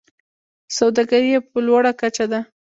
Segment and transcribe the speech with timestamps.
[0.77, 2.39] سوداګري یې په لوړه کچه ده.